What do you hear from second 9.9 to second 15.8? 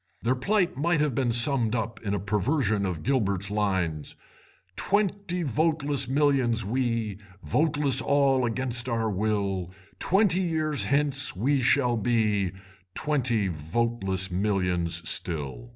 Twenty years hence we shall be Twenty voteless millions still."